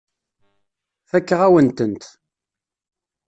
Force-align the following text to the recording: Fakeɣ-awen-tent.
Fakeɣ-awen-tent. 1.09 2.03